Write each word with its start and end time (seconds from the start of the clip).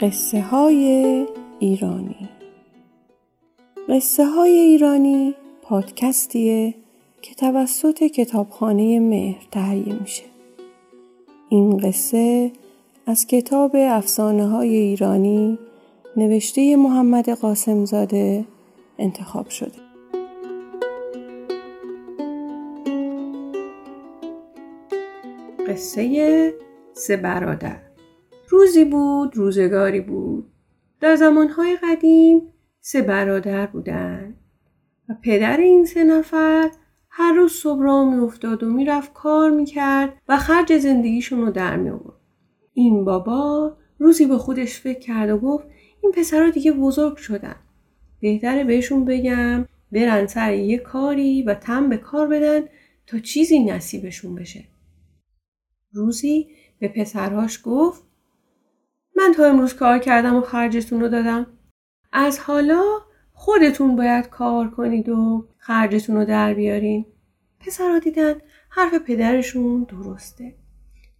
قصه 0.00 0.40
های 0.40 1.26
ایرانی. 1.58 2.28
قصه 3.88 4.24
های 4.24 4.50
ایرانی 4.50 5.34
پادکستیه 5.62 6.74
که 7.22 7.34
توسط 7.34 8.04
کتابخانه 8.04 9.00
مهر 9.00 9.46
تهیه 9.50 10.00
میشه. 10.00 10.22
این 11.48 11.76
قصه 11.76 12.52
از 13.06 13.26
کتاب 13.26 13.76
افسانه 13.78 14.46
های 14.46 14.76
ایرانی 14.76 15.58
نوشته 16.16 16.76
محمد 16.76 17.30
قاسمزاده 17.30 18.44
انتخاب 18.98 19.48
شده. 19.48 19.78
قصه 25.68 26.54
سه 26.92 27.16
برادر. 27.16 27.85
روزی 28.48 28.84
بود 28.84 29.36
روزگاری 29.36 30.00
بود 30.00 30.52
در 31.00 31.16
زمانهای 31.16 31.76
قدیم 31.82 32.42
سه 32.80 33.02
برادر 33.02 33.66
بودند 33.66 34.36
و 35.08 35.14
پدر 35.22 35.56
این 35.56 35.84
سه 35.84 36.04
نفر 36.04 36.70
هر 37.10 37.32
روز 37.32 37.52
صبح 37.52 37.82
را 37.82 38.04
می 38.04 38.16
افتاد 38.16 38.62
و 38.62 38.70
می‌رفت 38.70 39.12
کار 39.12 39.50
می‌کرد 39.50 40.22
و 40.28 40.36
خرج 40.36 40.78
زندگیشون 40.78 41.40
رو 41.40 41.50
در 41.50 41.76
می 41.76 41.90
آورد. 41.90 42.16
این 42.72 43.04
بابا 43.04 43.76
روزی 43.98 44.26
به 44.26 44.38
خودش 44.38 44.80
فکر 44.80 44.98
کرد 44.98 45.30
و 45.30 45.38
گفت 45.38 45.66
این 46.02 46.12
پسرها 46.12 46.50
دیگه 46.50 46.72
بزرگ 46.72 47.16
شدن. 47.16 47.56
بهتره 48.20 48.64
بهشون 48.64 49.04
بگم 49.04 49.66
برن 49.92 50.26
سر 50.26 50.54
یه 50.54 50.78
کاری 50.78 51.42
و 51.42 51.54
تم 51.54 51.88
به 51.88 51.96
کار 51.96 52.28
بدن 52.28 52.60
تا 53.06 53.18
چیزی 53.18 53.64
نصیبشون 53.64 54.34
بشه. 54.34 54.64
روزی 55.92 56.48
به 56.78 56.88
پسرهاش 56.88 57.60
گفت 57.64 58.05
من 59.26 59.32
تا 59.32 59.44
امروز 59.44 59.74
کار 59.74 59.98
کردم 59.98 60.36
و 60.36 60.40
خرجتون 60.40 61.00
رو 61.00 61.08
دادم. 61.08 61.46
از 62.12 62.38
حالا 62.38 62.82
خودتون 63.32 63.96
باید 63.96 64.28
کار 64.28 64.70
کنید 64.70 65.08
و 65.08 65.48
خرجتون 65.58 66.16
رو 66.16 66.24
در 66.24 66.54
بیارین. 66.54 67.06
پسرها 67.60 67.98
دیدن 67.98 68.34
حرف 68.70 68.94
پدرشون 68.94 69.84
درسته. 69.84 70.54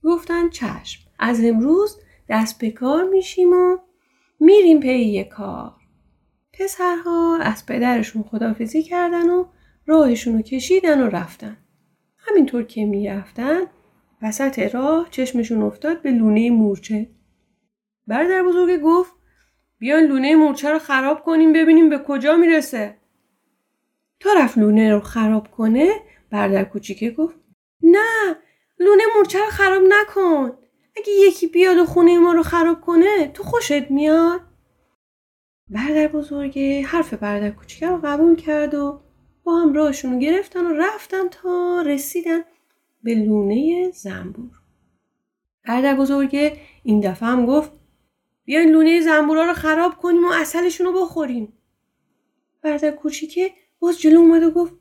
گفتن 0.04 0.48
چشم. 0.48 1.00
از 1.18 1.44
امروز 1.44 2.00
دست 2.28 2.58
به 2.58 2.70
کار 2.70 3.04
میشیم 3.04 3.52
و 3.52 3.76
میریم 4.40 4.80
پی 4.80 4.98
یه 4.98 5.24
کار. 5.24 5.72
پسرها 6.52 7.38
از 7.42 7.66
پدرشون 7.66 8.22
خدافزی 8.22 8.82
کردن 8.82 9.30
و 9.30 9.44
راهشون 9.86 10.34
رو 10.34 10.42
کشیدن 10.42 11.00
و 11.00 11.10
رفتن. 11.10 11.56
همینطور 12.18 12.62
که 12.62 12.84
می‌رفتن 12.84 13.60
وسط 14.22 14.58
راه 14.58 15.08
چشمشون 15.10 15.62
افتاد 15.62 16.02
به 16.02 16.10
لونه 16.10 16.50
مورچه. 16.50 17.15
برادر 18.06 18.42
بزرگ 18.42 18.80
گفت 18.80 19.12
بیاین 19.78 20.06
لونه 20.06 20.36
مورچه 20.36 20.70
رو 20.70 20.78
خراب 20.78 21.24
کنیم 21.24 21.52
ببینیم 21.52 21.88
به 21.88 21.98
کجا 21.98 22.36
می‌رسه. 22.36 22.96
تا 24.20 24.30
رفت 24.38 24.58
لونه 24.58 24.92
رو 24.92 25.00
خراب 25.00 25.50
کنه 25.50 25.90
برادر 26.30 26.64
کوچیکه 26.64 27.10
گفت 27.10 27.36
نه 27.82 28.36
لونه 28.78 29.02
مورچه 29.16 29.38
رو 29.38 29.50
خراب 29.50 29.82
نکن. 29.88 30.58
اگه 30.96 31.12
یکی 31.12 31.46
بیاد 31.46 31.78
و 31.78 31.84
خونه 31.84 32.18
ما 32.18 32.32
رو 32.32 32.42
خراب 32.42 32.80
کنه 32.80 33.28
تو 33.28 33.42
خوشت 33.42 33.90
میاد؟ 33.90 34.40
برادر 35.70 36.08
بزرگه 36.08 36.82
حرف 36.82 37.14
برادر 37.14 37.50
کوچیکه 37.50 37.86
رو 37.86 38.00
قبول 38.04 38.36
کرد 38.36 38.74
و 38.74 39.00
با 39.44 39.56
هم 39.58 39.72
راهشون 39.72 40.12
رو 40.12 40.18
گرفتن 40.18 40.66
و 40.66 40.72
رفتن 40.72 41.28
تا 41.28 41.82
رسیدن 41.86 42.40
به 43.02 43.14
لونه 43.14 43.90
زنبور. 43.90 44.50
برادر 45.68 45.94
بزرگه 45.94 46.56
این 46.82 47.00
دفعه 47.00 47.28
هم 47.28 47.46
گفت 47.46 47.72
بیاین 48.46 48.70
لونه 48.70 49.00
زنبورا 49.00 49.44
رو 49.44 49.52
خراب 49.52 49.96
کنیم 49.96 50.24
و 50.24 50.32
اصلشون 50.32 50.86
رو 50.86 51.02
بخوریم. 51.02 51.52
برادر 52.62 52.90
کوچیکه 52.90 53.50
باز 53.78 54.00
جلو 54.00 54.20
اومد 54.20 54.42
و 54.42 54.50
گفت 54.50 54.72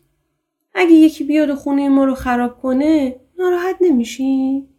اگه 0.73 0.91
یکی 0.91 1.23
بیاد 1.23 1.49
و 1.49 1.55
خونه 1.55 1.89
ما 1.89 2.05
رو 2.05 2.15
خراب 2.15 2.61
کنه 2.61 3.19
ناراحت 3.37 3.75
نمیشی؟ 3.81 4.69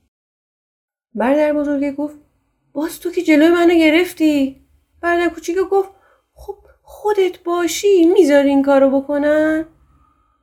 برادر 1.14 1.52
بزرگه 1.52 1.92
گفت 1.92 2.19
باز 2.72 3.00
تو 3.00 3.10
که 3.10 3.22
جلوی 3.22 3.48
منو 3.48 3.75
گرفتی. 3.75 4.66
برادر 5.00 5.28
کوچیکه 5.28 5.62
گفت 5.62 5.91
خب 6.34 6.56
خودت 6.82 7.42
باشی 7.44 8.04
می‌ذاری 8.04 8.48
این 8.48 8.62
کارو 8.62 9.00
بکنن؟ 9.00 9.66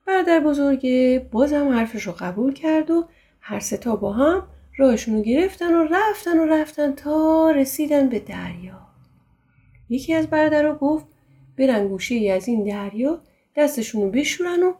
برادر 0.07 0.39
بزرگه 0.39 1.29
بازم 1.31 1.69
حرفش 1.69 2.07
رو 2.07 2.13
قبول 2.19 2.53
کرد 2.53 2.91
و 2.91 3.07
هر 3.39 3.59
ستا 3.59 3.95
با 3.95 4.13
هم 4.13 4.47
راهشون 4.77 5.15
رو 5.15 5.21
گرفتن 5.21 5.73
و 5.73 5.83
رفتن 5.83 6.39
و 6.39 6.45
رفتن 6.45 6.91
تا 6.91 7.51
رسیدن 7.51 8.09
به 8.09 8.19
دریا. 8.19 8.87
یکی 9.89 10.13
از 10.13 10.27
برادرها 10.27 10.75
گفت 10.75 11.05
برن 11.57 11.87
گوشه 11.87 12.15
ای 12.15 12.31
از 12.31 12.47
این 12.47 12.63
دریا 12.63 13.21
دستشون 13.55 14.01
رو 14.01 14.09
بشورن 14.09 14.63
و 14.63 14.73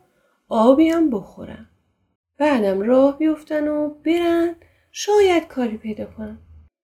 آبی 0.49 0.89
هم 0.89 1.09
بخورن. 1.09 1.69
بعدم 2.37 2.81
راه 2.81 3.17
بیفتن 3.17 3.67
و 3.67 3.89
برن 3.89 4.55
شاید 4.91 5.47
کاری 5.47 5.77
پیدا 5.77 6.05
کنن. 6.05 6.37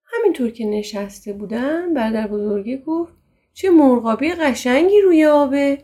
همینطور 0.06 0.52
که 0.52 0.66
نشسته 0.66 1.34
بودن 1.34 1.94
برادر 1.94 2.28
بزرگه 2.28 2.78
گفت 2.78 3.14
چه 3.54 3.70
مرغابی 3.70 4.32
قشنگی 4.32 5.02
روی 5.02 5.26
آبه. 5.26 5.84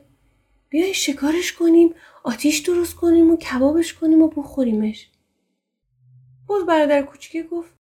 بیای 0.69 0.94
شکارش 0.94 1.53
کنیم 1.53 1.94
آتیش 2.24 2.59
درست 2.59 2.96
کنیم 2.96 3.31
و 3.31 3.38
کبابش 3.38 3.94
کنیم 3.94 4.22
و 4.22 4.28
بخوریمش. 4.28 5.09
باز 6.47 6.66
برادر 6.66 7.01
کوچیکه 7.01 7.44
گفت 7.44 7.75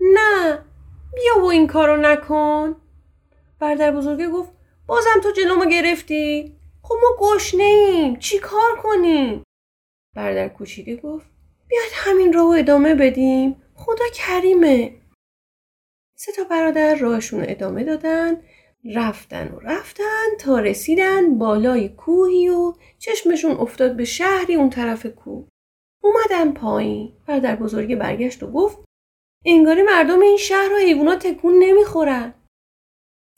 نه 0.00 0.64
بیا 1.14 1.44
و 1.44 1.44
این 1.44 1.66
کارو 1.66 1.96
نکن. 1.96 2.76
برادر 3.58 3.90
بزرگه 3.90 4.28
گفت 4.28 4.52
بازم 4.86 5.20
تو 5.22 5.30
جلومو 5.30 5.64
گرفتی؟ 5.64 6.56
خب 6.82 6.94
ما 7.02 7.16
گشنه 7.18 7.64
ایم 7.64 8.16
چی 8.16 8.38
کار 8.38 8.76
کنیم؟ 8.82 9.42
برادر 10.16 10.48
کوچیکه 10.48 10.96
گفت 10.96 11.26
بیاید 11.68 11.92
همین 11.94 12.32
راه 12.32 12.58
ادامه 12.58 12.94
بدیم 12.94 13.62
خدا 13.74 14.04
کریمه. 14.14 14.94
سه 16.16 16.32
تا 16.32 16.44
برادر 16.44 16.94
راهشون 16.94 17.44
ادامه 17.48 17.84
دادن 17.84 18.42
رفتن 18.94 19.48
و 19.48 19.60
رفتن 19.60 20.36
تا 20.40 20.58
رسیدن 20.58 21.38
بالای 21.38 21.88
کوهی 21.88 22.48
و 22.48 22.74
چشمشون 22.98 23.50
افتاد 23.50 23.96
به 23.96 24.04
شهری 24.04 24.54
اون 24.54 24.70
طرف 24.70 25.06
کوه. 25.06 25.48
اومدن 26.02 26.52
پایین. 26.52 27.12
برادر 27.26 27.56
بزرگ 27.56 27.94
برگشت 27.94 28.42
و 28.42 28.52
گفت 28.52 28.78
انگاری 29.44 29.82
مردم 29.82 30.20
این 30.20 30.36
شهر 30.36 30.72
و 30.72 30.76
حیوونا 30.76 31.16
تکون 31.16 31.54
نمی‌خورن. 31.58 32.34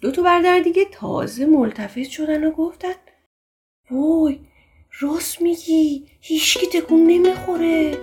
دو 0.01 0.11
تا 0.11 0.23
برادر 0.23 0.59
دیگه 0.59 0.85
تازه 0.85 1.47
ملتفت 1.47 2.05
شدن 2.05 2.45
و 2.45 2.51
گفتن 2.51 2.95
وای 3.91 4.41
راست 5.01 5.43
میگی 5.43 6.09
هیچکی 6.21 6.67
تکون 6.67 7.07
نمی‌خوره. 7.07 7.99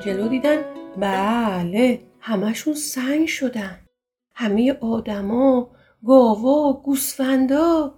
جلو 0.00 0.28
دیدن؟ 0.28 0.64
بله 0.96 2.02
همشون 2.20 2.74
سنگ 2.74 3.26
شدن. 3.28 3.86
همه 4.34 4.72
آدما 4.80 5.70
گاوا 6.06 6.72
گوسفندا. 6.72 7.94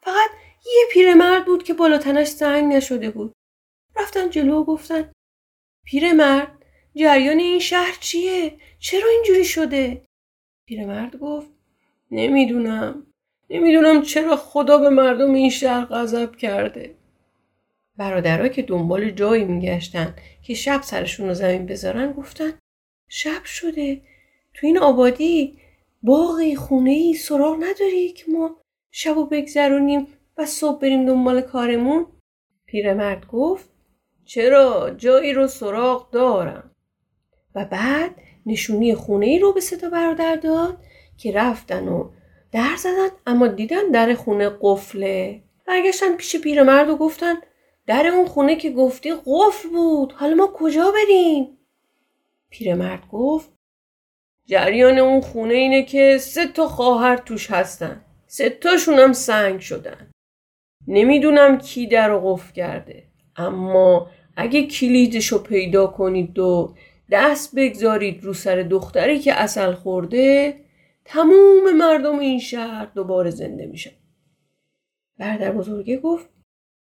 فقط 0.00 0.30
یه 0.66 0.82
پیرمرد 0.92 1.44
بود 1.44 1.62
که 1.62 1.74
بالا 1.74 1.98
تنش 1.98 2.28
سنگ 2.28 2.72
نشده 2.72 3.10
بود. 3.10 3.32
رفتن 3.96 4.30
جلو 4.30 4.60
و 4.60 4.64
گفتن 4.64 5.12
پیرمرد 5.84 6.52
جریان 6.94 7.38
این 7.38 7.58
شهر 7.58 7.96
چیه؟ 8.00 8.58
چرا 8.78 9.08
اینجوری 9.08 9.44
شده؟ 9.44 10.02
پیرمرد 10.68 11.16
گفت 11.16 11.50
نمی‌دونم. 12.10 13.06
نمی‌دونم 13.50 14.02
چرا 14.02 14.36
خدا 14.36 14.78
به 14.78 14.90
مردم 14.90 15.34
این 15.34 15.50
شهر 15.50 15.84
غضب 15.84 16.36
کرده. 16.36 16.94
برادرها 17.98 18.48
که 18.48 18.62
دنبال 18.62 19.10
جایی 19.10 19.44
میگشتن 19.44 20.14
که 20.42 20.54
شب 20.54 20.82
سرشون 20.82 21.28
رو 21.28 21.34
زمین 21.34 21.66
بذارن 21.66 22.12
گفتن 22.12 22.52
شب 23.08 23.44
شده. 23.44 24.00
تو 24.54 24.66
این 24.66 24.78
آبادی 24.78 25.58
باقی 26.02 26.56
خونه 26.56 26.90
ای 26.90 27.14
سراغ 27.14 27.56
نداری 27.56 28.12
که 28.12 28.24
ما 28.28 28.56
شب 28.90 29.16
و 29.16 29.26
بگذرونیم 29.26 30.06
و 30.38 30.46
صبح 30.46 30.80
بریم 30.80 31.06
دنبال 31.06 31.40
کارمون؟ 31.40 32.06
پیرمرد 32.66 33.26
گفت 33.26 33.70
چرا؟ 34.24 34.90
جایی 34.90 35.32
رو 35.32 35.46
سراغ 35.46 36.10
دارم. 36.10 36.70
و 37.54 37.64
بعد 37.64 38.10
نشونی 38.46 38.94
خونه 38.94 39.26
ای 39.26 39.38
رو 39.38 39.52
به 39.52 39.60
ستا 39.60 39.90
برادر 39.90 40.36
داد 40.36 40.78
که 41.18 41.32
رفتن 41.32 41.88
و 41.88 42.10
در 42.52 42.76
زدن 42.78 43.08
اما 43.26 43.46
دیدن 43.46 43.90
در 43.92 44.14
خونه 44.14 44.50
قفله. 44.60 45.42
برگشتن 45.66 46.16
پیش 46.16 46.36
پیرمرد 46.36 46.88
و 46.88 46.96
گفتن 46.96 47.34
در 47.86 48.06
اون 48.06 48.26
خونه 48.26 48.56
که 48.56 48.70
گفتی 48.70 49.14
قفل 49.26 49.68
بود. 49.68 50.12
حالا 50.12 50.34
ما 50.34 50.50
کجا 50.54 50.90
بریم؟ 50.90 51.58
پیرمرد 52.50 53.08
گفت 53.12 53.52
جریان 54.46 54.98
اون 54.98 55.20
خونه 55.20 55.54
اینه 55.54 55.82
که 55.82 56.18
سه 56.18 56.46
تا 56.46 56.68
خواهر 56.68 57.16
توش 57.16 57.50
هستن. 57.50 58.04
سه 58.26 58.50
تاشون 58.50 58.98
هم 58.98 59.12
سنگ 59.12 59.60
شدن. 59.60 60.10
نمی‌دونم 60.88 61.58
کی 61.58 61.86
در 61.86 62.08
رو 62.08 62.20
قفل 62.20 62.52
کرده. 62.52 63.02
اما 63.36 64.10
اگه 64.36 64.66
کلیدشو 64.66 65.42
پیدا 65.42 65.86
کنید 65.86 66.38
و 66.38 66.74
دست 67.10 67.54
بگذارید 67.56 68.24
رو 68.24 68.34
سر 68.34 68.56
دختری 68.56 69.18
که 69.18 69.34
اصل 69.34 69.72
خورده 69.72 70.54
تموم 71.04 71.76
مردم 71.78 72.18
این 72.18 72.38
شهر 72.38 72.84
دوباره 72.94 73.30
زنده 73.30 73.66
میشن. 73.66 73.90
برادر 75.18 75.52
بزرگه 75.52 75.96
گفت 75.96 76.28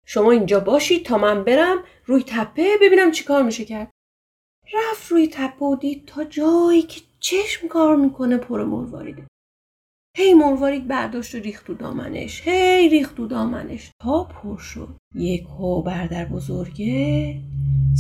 شما 0.06 0.31
اینجا 0.31 0.59
باشید 0.59 1.06
تا 1.06 1.18
من 1.18 1.44
برم 1.44 1.83
روی 2.06 2.24
تپه 2.27 2.77
ببینم 2.81 3.12
چی 3.12 3.24
کار 3.24 3.44
میشه 3.44 3.65
کرد. 3.65 3.92
رفت 4.74 5.12
روی 5.12 5.27
تپه 5.27 5.65
و 5.65 5.75
دید 5.75 6.06
تا 6.06 6.24
جایی 6.24 6.81
که 6.81 7.01
چشم 7.19 7.68
کار 7.68 7.95
می‌کنه 7.95 8.38
پر 8.38 8.63
مرواریده 8.63 9.27
هی 10.18 10.33
مروارید 10.33 10.88
برداشت 10.88 11.36
و 11.36 11.38
ریخت 11.38 11.68
تو 11.68 11.74
دامنش. 11.74 12.48
هی 12.48 12.89
ریخت 12.89 13.15
تو 13.15 13.27
دامنش. 13.27 13.92
تا 14.01 14.24
پر 14.24 14.57
شد. 14.57 14.95
یک 15.15 15.44
هو 15.44 15.81
بردر 15.81 16.25
بزرگه. 16.25 17.42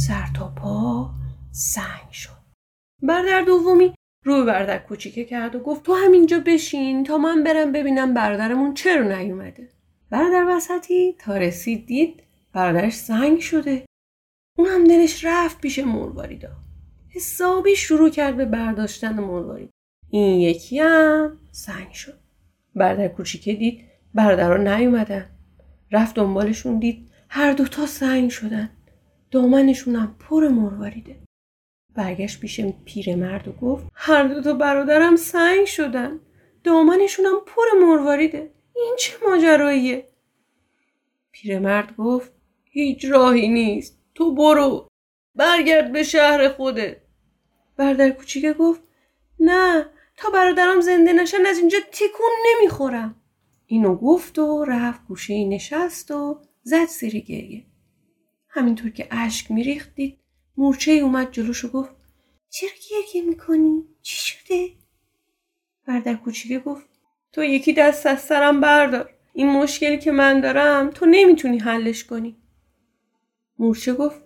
سر 0.07 0.25
تا 0.37 0.53
پا 0.57 1.09
سنگ 1.51 2.11
شد. 2.11 2.41
بردر 3.03 3.41
دومی 3.41 3.93
روی 4.25 4.45
بردر 4.45 4.77
کوچیکه 4.77 5.25
کرد 5.25 5.55
و 5.55 5.59
گفت 5.59 5.83
تو 5.83 5.93
همینجا 5.93 6.39
بشین 6.39 7.03
تا 7.03 7.17
من 7.17 7.43
برم 7.43 7.71
ببینم 7.71 8.13
برادرمون 8.13 8.73
چرا 8.73 9.19
نیومده. 9.19 9.69
برادر 10.11 10.45
وسطی 10.47 11.15
تا 11.19 11.37
رسید 11.37 11.85
دید 11.85 12.23
برادرش 12.53 12.93
سنگ 12.93 13.39
شده. 13.39 13.85
اون 14.57 14.67
هم 14.67 14.83
دلش 14.83 15.25
رفت 15.25 15.61
پیش 15.61 15.79
مرواریدا 15.79 16.49
حسابی 17.09 17.75
شروع 17.75 18.09
کرد 18.09 18.37
به 18.37 18.45
برداشتن 18.45 19.19
مروارید 19.19 19.69
این 20.09 20.39
یکی 20.39 20.79
هم 20.79 21.37
سنگ 21.51 21.91
شد. 21.91 22.19
برادر 22.75 23.07
کوچیکه 23.07 23.53
دید 23.53 23.85
برادرها 24.13 24.77
نیومدن. 24.77 25.29
رفت 25.91 26.15
دنبالشون 26.15 26.79
دید 26.79 27.11
هر 27.29 27.53
دوتا 27.53 27.85
سنگ 27.85 28.29
شدن. 28.29 28.69
دامنشون 29.31 29.95
هم 29.95 30.15
پر 30.19 30.47
مرواریده 30.47 31.15
برگشت 31.95 32.39
پیش 32.39 32.61
پیرمرد 32.85 33.47
و 33.47 33.51
گفت 33.51 33.87
هر 33.93 34.27
دوتا 34.27 34.53
برادرم 34.53 35.15
سنگ 35.15 35.65
شدن. 35.65 36.19
دامنشون 36.63 37.25
هم 37.25 37.37
پر 37.45 37.79
مرواریده 37.81 38.51
این 38.75 38.95
چه 38.99 39.13
ماجراییه؟ 39.25 40.07
پیرمرد 41.31 41.95
گفت 41.95 42.31
هیچ 42.63 43.05
راهی 43.05 43.47
نیست. 43.47 43.97
تو 44.15 44.35
برو. 44.35 44.87
برگرد 45.35 45.91
به 45.91 46.03
شهر 46.03 46.49
خودت. 46.49 46.97
برادر 47.77 48.09
کوچیکه 48.09 48.53
گفت 48.53 48.81
نه 49.39 49.89
تا 50.17 50.29
برادرم 50.29 50.81
زنده 50.81 51.13
نشن 51.13 51.45
از 51.45 51.57
اینجا 51.57 51.79
تکون 51.91 52.29
نمی‌خورم. 52.49 53.15
اینو 53.65 53.95
گفت 53.95 54.39
و 54.39 54.65
رفت 54.65 55.07
گوشه 55.07 55.45
نشست 55.45 56.11
و 56.11 56.41
زد 56.63 56.85
زیر 56.85 57.19
گریه. 57.19 57.65
همینطور 58.49 58.89
که 58.89 59.07
اشک 59.11 59.51
میریخت 59.51 59.95
دید 59.95 60.19
مورچه 60.57 60.91
اومد 60.91 61.31
جلوش 61.31 61.65
و 61.65 61.67
گفت 61.67 61.95
چرا 62.49 62.69
گریه 62.89 63.21
می‌کنی؟ 63.21 63.83
چی 64.01 64.15
شده؟ 64.15 64.69
برادر 65.87 66.13
کوچیکه 66.13 66.59
گفت 66.59 66.90
تو 67.33 67.43
یکی 67.43 67.73
دست 67.73 68.05
از 68.05 68.19
سرم 68.19 68.61
بردار. 68.61 69.09
این 69.33 69.49
مشکلی 69.49 69.97
که 69.97 70.11
من 70.11 70.41
دارم 70.41 70.89
تو 70.89 71.05
نمی‌تونی 71.05 71.57
حلش 71.57 72.03
کنی. 72.03 72.37
مورچه 73.59 73.93
گفت 73.93 74.21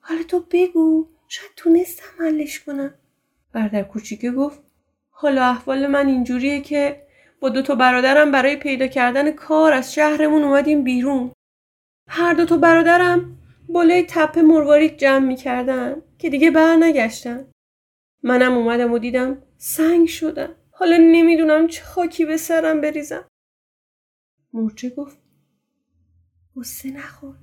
حالا 0.00 0.22
تو 0.22 0.46
بگو 0.50 1.08
شاید 1.28 1.50
تونستم 1.56 2.24
حلش 2.24 2.60
کنم. 2.60 2.94
برادر 3.52 3.82
کوچیکه 3.82 4.30
گفت 4.30 4.60
حالا 5.10 5.44
احوال 5.44 5.86
من 5.86 6.06
اینجوریه 6.06 6.60
که 6.60 7.06
با 7.40 7.48
دو 7.48 7.62
تا 7.62 7.74
برادرم 7.74 8.32
برای 8.32 8.56
پیدا 8.56 8.86
کردن 8.86 9.30
کار 9.30 9.72
از 9.72 9.94
شهرمون 9.94 10.42
اومدیم 10.42 10.84
بیرون. 10.84 11.32
هر 12.08 12.34
دو 12.34 12.44
تا 12.44 12.56
برادرم 12.56 13.36
بالای 13.68 14.02
تپه 14.08 14.42
مروارید 14.42 14.96
جمع 14.96 15.26
می‌کردن 15.26 16.02
که 16.18 16.30
دیگه 16.30 16.50
بر 16.50 16.76
نگشتن 16.76 17.46
منم 18.22 18.52
اومدم 18.52 18.92
و 18.92 18.98
دیدم 18.98 19.42
سنگ 19.58 20.08
شدم 20.08 20.54
حالا 20.80 20.96
نمی‌دونم 20.96 21.66
چه 21.66 21.84
خاکی 21.84 22.24
به 22.24 22.36
سرم 22.36 22.80
بریزم. 22.80 23.28
مورچه 24.52 24.90
گفت 24.90 25.18
غصه 26.56 26.90
نخور. 26.90 27.34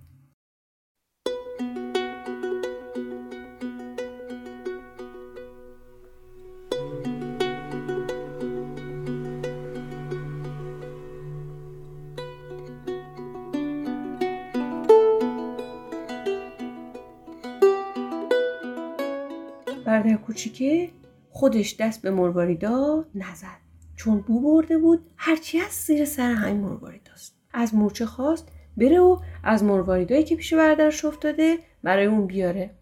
برادر 19.85 20.17
کوچیکه 20.17 20.89
خودش 21.37 21.75
دست 21.79 22.01
به 22.01 22.11
مرواریدا 22.11 23.05
نزد. 23.15 23.59
چون 23.95 24.21
بو 24.21 24.41
برده 24.41 24.77
بود 24.77 25.11
هرچی 25.17 25.59
از 25.59 25.71
زیر 25.71 26.05
سر 26.05 26.31
همین 26.31 26.61
مرواریداست 26.61 27.35
از 27.53 27.75
مورچه 27.75 28.05
خواست 28.05 28.47
بره 28.77 28.99
و 28.99 29.19
از 29.43 29.63
مرواریدایی 29.63 30.23
که 30.23 30.35
پیش 30.35 30.53
برادرش 30.53 31.05
افتاده 31.05 31.57
برای 31.83 32.05
اون 32.05 32.27
بیاره. 32.27 32.75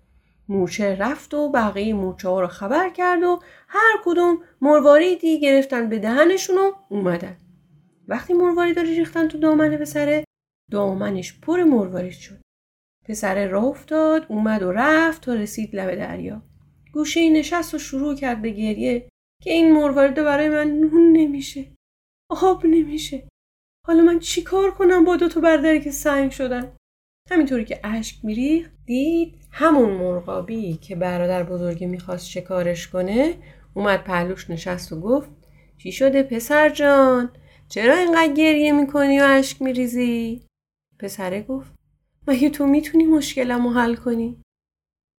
مورچه 0.50 0.96
رفت 0.96 1.34
و 1.34 1.52
بقیه 1.52 1.94
مورچه 1.94 2.30
ها 2.30 2.42
رو 2.42 2.48
خبر 2.48 2.90
کرد 2.90 3.24
و 3.24 3.40
هر 3.68 3.98
کدوم 4.06 4.38
مرواریدی 4.62 5.40
گرفتن 5.40 5.90
به 5.90 6.00
دهنشون 6.00 6.58
و 6.58 6.72
اومدن. 6.90 7.38
وقتی 8.08 8.34
مرواریدا 8.34 8.81
رو 8.81 8.88
ریختن 8.88 9.28
تو 9.28 9.38
دامن 9.38 9.78
پسره 9.78 10.24
دامنش 10.72 11.40
پر 11.40 11.63
مروارید 11.63 12.12
شد. 12.12 12.42
پسره 13.06 13.48
راه 13.48 13.66
افتاد 13.66 14.25
اومد 14.30 14.63
و 14.63 14.72
رفت 14.72 15.22
تا 15.22 15.34
رسید 15.34 15.75
لب 15.75 15.96
دریا. 15.96 16.42
گوشه 16.95 17.19
ای 17.19 17.30
نشست 17.30 17.74
و 17.74 17.77
شروع 17.77 18.15
کرد 18.15 18.42
به 18.42 18.50
گریه 18.50 19.09
که 19.44 19.51
این 19.51 19.74
مرواریده 19.74 20.24
برای 20.24 20.50
من 20.50 20.68
نون 20.68 21.12
نمیشه 21.12 21.65
آب 22.30 22.65
نمیشه. 22.65 23.27
حالا 23.88 24.03
من 24.03 24.19
چی 24.19 24.42
کار 24.42 24.71
کنم 24.71 25.06
با 25.06 25.15
دو 25.18 25.30
تا 25.30 25.42
بردری 25.42 25.81
که 25.81 25.92
سنگ 25.92 26.31
شدن؟ 26.31 26.75
همینطوری 27.31 27.65
که 27.65 27.79
اشک 27.84 28.25
میریخت 28.25 28.72
دید 28.86 29.48
همون 29.51 29.89
مرغابی 29.89 30.77
که 30.77 30.96
برادر 30.96 31.43
بزرگی 31.43 31.86
می‌خواست 31.86 32.27
شکارش 32.27 32.88
کنه 32.88 33.38
اومد 33.74 34.03
پهلوش 34.03 34.50
نشست 34.50 34.93
و 34.93 35.01
گفت 35.01 35.29
چی 35.77 35.91
شده 35.91 36.24
پسر 36.24 36.70
جان؟ 36.70 37.31
چرا 37.70 37.96
اینقدر 37.96 38.34
گریه 38.34 38.72
می‌کنی 38.72 39.20
و 39.20 39.24
اشک 39.24 39.62
میریزی؟ 39.62 40.46
پسره 41.00 41.41
گفت 41.41 41.74
مگه 42.27 42.50
تو 42.50 42.67
می‌تونی 42.67 43.05
مشکلم 43.05 43.67
رو 43.67 43.74
حل 43.74 43.96
کنی؟ 43.96 44.41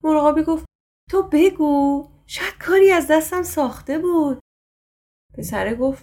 مرغابی 0.04 0.42
گفت 0.42 0.64
تو 1.10 1.28
بگو 1.32 2.08
شاید 2.26 2.54
کاری 2.60 2.90
از 2.90 3.06
دستم 3.10 3.42
ساخته 3.42 3.98
بود. 3.98 4.40
پسره 5.38 5.74
گفت 5.74 6.02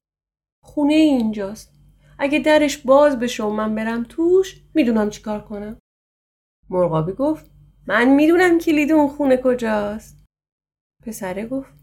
خونه 0.64 0.94
اینجاست. 0.94 1.74
اگه 2.20 2.40
درش 2.40 2.78
باز 2.78 3.20
بشه 3.20 3.44
و 3.44 3.50
من 3.50 3.76
برم 3.76 4.04
توش 4.04 4.62
می‌دونم 4.74 5.10
چیکار 5.10 5.44
کنم. 5.44 5.80
مرغابی 6.70 7.14
گفت 7.14 7.52
من 7.88 8.16
می‌دونم 8.16 8.58
کلید 8.58 8.92
اون 8.92 9.08
خونه 9.08 9.38
کجاست. 9.38 10.26
پسره 11.06 11.46
گفت 11.46 11.74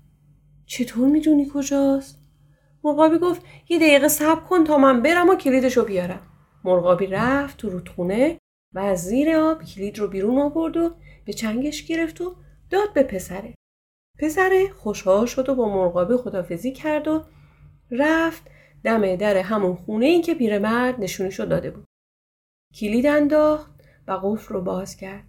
چطور 0.67 1.09
می‌دونی 1.09 1.51
کجاست؟ 1.55 2.19
مرغابی 2.85 3.19
گفت 3.19 3.43
یه 3.69 3.79
دقیقه 3.79 4.09
صبر 4.09 4.41
کن 4.41 4.65
تا 4.65 4.79
من 4.79 5.03
برم 5.03 5.29
و 5.29 5.35
کلیدشو 5.35 5.85
بیارم. 5.85 6.27
مرغابی 6.65 7.07
رفت 7.07 7.57
تو 7.57 7.71
رودخونه 7.71 8.39
و 8.75 8.79
از 8.79 9.05
زیر 9.05 9.37
آب 9.37 9.65
کلید 9.65 9.99
رو 9.99 10.09
بیرون 10.09 10.39
آورد 10.39 10.77
و 10.77 10.95
به 11.25 11.33
چنگش 11.33 11.87
گرفت 11.87 12.21
و 12.21 12.37
داد 12.71 12.95
به 12.95 13.03
پسره. 13.03 13.55
پسره 14.19 14.69
خوشحال 14.69 15.27
شد 15.27 15.49
و 15.49 15.55
با 15.55 15.69
مرغابی 15.69 16.17
خدافزی 16.17 16.73
کرد 16.73 17.09
و 17.09 17.25
رفت 17.91 18.51
دم 18.85 19.17
در 19.17 19.37
همون 19.37 19.77
خونه 19.77 20.07
ای 20.07 20.23
که 20.23 20.35
پیرمرد 20.35 21.01
نشونیشو 21.01 21.45
داده 21.45 21.71
بود. 21.71 21.85
کلید 22.75 23.07
انداخت 23.07 23.71
و 24.07 24.13
قفل 24.13 24.55
رو 24.55 24.63
باز 24.63 24.97
کرد. 24.97 25.29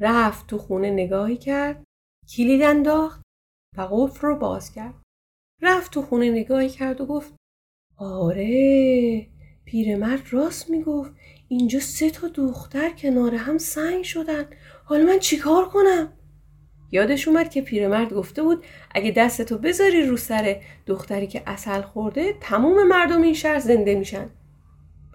رفت 0.00 0.46
تو 0.46 0.58
خونه 0.58 0.90
نگاهی 0.90 1.36
کرد. 1.36 1.84
کلید 2.36 2.62
انداخت 2.62 3.22
و 3.76 3.88
قفل 3.90 4.26
رو 4.26 4.38
باز 4.38 4.72
کرد. 4.72 5.02
رفت 5.62 5.92
تو 5.92 6.02
خونه 6.02 6.30
نگاهی 6.30 6.68
کرد 6.68 7.00
و 7.00 7.06
گفت 7.06 7.34
آره 7.96 9.26
پیرمرد 9.64 10.32
راست 10.32 10.70
می‌گفت. 10.70 11.14
اینجا 11.48 11.80
سه 11.80 12.10
تا 12.10 12.28
دختر 12.28 12.90
کنار 12.90 13.34
هم 13.34 13.58
سنگ 13.58 14.04
شدن. 14.04 14.50
حالا 14.84 15.06
من 15.06 15.18
چیکار 15.18 15.68
کنم؟ 15.68 16.19
یادش 16.92 17.28
اومد 17.28 17.50
که 17.50 17.62
پیرمرد 17.62 18.12
گفته 18.12 18.42
بود 18.42 18.64
اگه 18.94 19.10
دستتو 19.10 19.58
بذاری 19.58 20.06
رو 20.06 20.16
سر 20.16 20.60
دختری 20.86 21.26
که 21.26 21.42
اصل 21.46 21.80
خورده 21.80 22.34
تموم 22.40 22.88
مردم 22.88 23.22
این 23.22 23.34
شهر 23.34 23.58
زنده 23.58 23.94
میشن. 23.94 24.30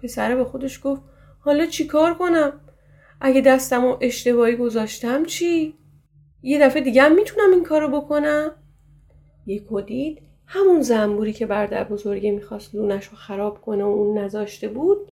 پسره 0.02 0.36
به 0.36 0.44
خودش 0.44 0.80
گفت 0.84 1.02
حالا 1.40 1.66
چیکار 1.66 2.14
کنم؟ 2.14 2.60
اگه 3.20 3.40
دستمو 3.40 3.96
اشتباهی 4.00 4.56
گذاشتم 4.56 5.24
چی؟ 5.24 5.74
یه 6.42 6.66
دفعه 6.66 6.82
دیگه 6.82 7.02
هم 7.02 7.14
می‌تونم 7.14 7.50
این 7.52 7.64
کارو 7.64 8.00
بکنم؟ 8.00 8.50
یکو 9.46 9.80
دید 9.80 10.22
همون 10.46 10.80
زنبوری 10.80 11.32
که 11.32 11.46
برادر 11.46 11.84
بزرگه 11.84 12.30
می‌خواست 12.30 12.74
لونش 12.74 13.06
رو 13.06 13.16
خراب 13.16 13.60
کنه 13.60 13.84
و 13.84 13.86
اون 13.86 14.18
نذاشته 14.18 14.68
بود 14.68 15.08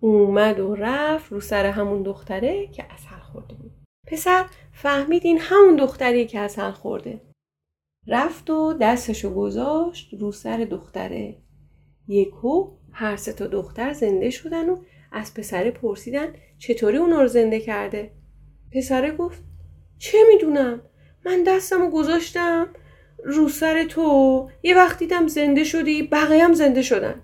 اومد 0.00 0.60
و 0.60 0.74
رفت 0.74 1.32
رو 1.32 1.40
سر 1.40 1.66
همون 1.66 2.02
دختره 2.02 2.66
که 2.66 2.84
اصل 2.90 3.16
خورده 3.32 3.54
بود. 3.54 3.75
پسر 4.06 4.44
فهمید 4.72 5.24
این 5.24 5.38
همون 5.40 5.76
دختری 5.76 6.26
که 6.26 6.40
اصل 6.40 6.70
خورده. 6.70 7.20
رفت 8.06 8.50
و 8.50 8.72
دستشو 8.80 9.34
گذاشت 9.34 10.14
رو 10.14 10.32
سر 10.32 10.56
دختره. 10.56 11.36
یکو 12.08 12.70
هر 12.92 13.16
سه 13.16 13.32
تا 13.32 13.46
دختر 13.46 13.92
زنده 13.92 14.30
شدن 14.30 14.68
و 14.68 14.76
از 15.12 15.34
پسره 15.34 15.70
پرسیدن 15.70 16.28
چطوری 16.58 16.96
اون 16.96 17.10
رو 17.10 17.26
زنده 17.26 17.60
کرده. 17.60 18.10
پسره 18.72 19.10
گفت 19.10 19.42
چه 19.98 20.18
می‌دونم؟ 20.32 20.82
من 21.26 21.42
دستم 21.46 21.82
رو 21.82 21.90
گذاشتم 21.90 22.68
رو 23.24 23.48
سر 23.48 23.84
تو. 23.84 24.50
یه 24.62 24.76
وقت 24.76 24.98
دیدم 24.98 25.26
زنده 25.26 25.64
شدی 25.64 26.02
بقیه 26.02 26.44
هم 26.44 26.54
زنده 26.54 26.82
شدن. 26.82 27.22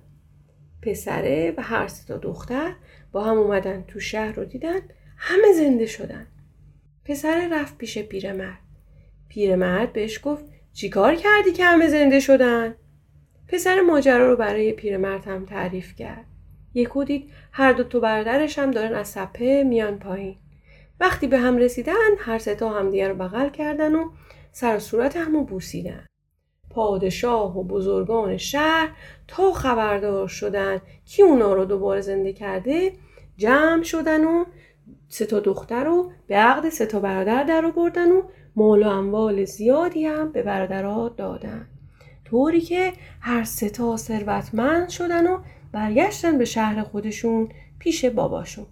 پسره 0.82 1.54
و 1.56 1.62
هر 1.62 1.88
سه 1.88 2.06
تا 2.06 2.16
دختر 2.16 2.74
با 3.12 3.24
هم 3.24 3.38
اومدن 3.38 3.84
تو 3.88 4.00
شهر 4.00 4.32
رو 4.32 4.44
دیدن 4.44 4.80
همه 5.16 5.52
زنده 5.52 5.86
شدن. 5.86 6.26
پسره 7.04 7.48
رفت 7.48 7.78
پیش 7.78 7.98
پیرمرد. 7.98 8.58
پیرمرد 9.28 9.92
بهش 9.92 10.20
گفت 10.22 10.44
چیکار 10.72 11.14
کردی 11.14 11.52
که 11.52 11.64
همه 11.64 11.88
زنده 11.88 12.20
شدن؟ 12.20 12.74
پسر 13.48 13.80
ماجرا 13.80 14.30
رو 14.30 14.36
برای 14.36 14.72
پیرمرد 14.72 15.24
هم 15.24 15.44
تعریف 15.46 15.94
کرد. 15.94 16.24
یکو 16.74 17.04
دید 17.04 17.30
هر 17.52 17.72
دو 17.72 17.84
تو 17.84 18.00
برادرش 18.00 18.58
هم 18.58 18.70
دارن 18.70 18.94
از 18.94 19.08
سپه 19.08 19.64
میان 19.68 19.98
پایین. 19.98 20.36
وقتی 21.00 21.26
به 21.26 21.38
هم 21.38 21.56
رسیدن 21.56 22.10
هر 22.18 22.38
سه 22.38 22.54
تا 22.54 22.70
همدیگه 22.70 23.08
رو 23.08 23.14
بغل 23.14 23.48
کردن 23.48 23.94
و 23.94 24.10
سر 24.52 24.76
و 24.76 24.78
صورت 24.78 25.16
همو 25.16 25.44
بوسیدن. 25.44 26.06
پادشاه 26.70 27.58
و 27.58 27.64
بزرگان 27.64 28.36
شهر 28.36 28.90
تا 29.28 29.52
خبردار 29.52 30.28
شدن 30.28 30.80
کی 31.04 31.22
اونا 31.22 31.54
رو 31.54 31.64
دوباره 31.64 32.00
زنده 32.00 32.32
کرده 32.32 32.92
جمع 33.36 33.82
شدن 33.82 34.24
و 34.24 34.44
سه 35.12 35.26
تا 35.26 35.40
دختر 35.40 35.84
رو 35.84 36.10
به 36.26 36.36
عقد 36.36 36.68
سه 36.68 36.86
تا 36.86 37.00
برادر 37.00 37.44
در 37.44 37.70
بردن 37.70 38.12
و 38.12 38.22
مال 38.56 38.82
و 38.82 38.88
اموال 38.88 39.44
زیادی 39.44 40.06
هم 40.06 40.32
به 40.32 40.42
برادرها 40.42 41.08
دادن. 41.08 41.66
طوری 42.24 42.60
که 42.60 42.92
هر 43.20 43.44
سه 43.44 43.70
تا 43.70 43.96
ثروتمند 43.96 44.88
شدن 44.88 45.26
و 45.26 45.38
برگشتن 45.72 46.38
به 46.38 46.44
شهر 46.44 46.82
خودشون 46.82 47.48
پیش 47.78 48.04
باباشون 48.04 48.66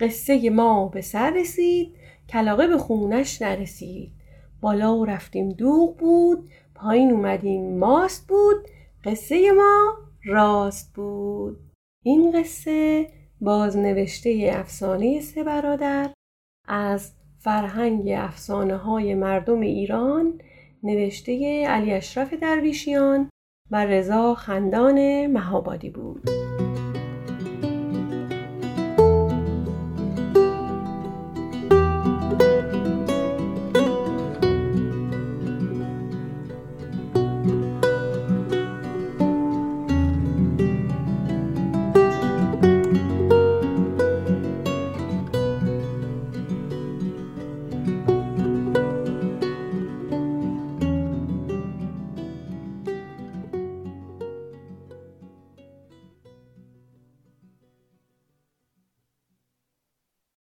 قصه 0.00 0.50
ما 0.50 0.88
به 0.88 1.00
سر 1.00 1.30
رسید 1.30 1.94
کلاقه 2.28 2.66
به 2.66 2.78
خونش 2.78 3.42
نرسید. 3.42 4.12
بالا 4.60 5.04
رفتیم 5.04 5.48
دوغ 5.48 5.96
بود 5.96 6.48
پایین 6.74 7.10
اومدیم 7.10 7.78
ماست 7.78 8.28
بود. 8.28 8.68
قصه 9.04 9.52
ما 9.52 9.94
راست 10.24 10.92
بود. 10.94 11.58
این 12.02 12.40
قصه 12.40 13.06
بازنوشته 13.40 14.52
افسانه 14.54 15.20
سه 15.20 15.44
برادر 15.44 16.12
از 16.68 17.12
فرهنگ 17.38 18.10
افسانه 18.10 18.76
های 18.76 19.14
مردم 19.14 19.60
ایران 19.60 20.40
نوشته 20.82 21.66
علی 21.66 21.92
اشرف 21.92 22.34
درویشیان 22.34 23.30
و 23.70 23.86
رضا 23.86 24.34
خندان 24.34 25.26
مهابادی 25.26 25.90
بود. 25.90 26.39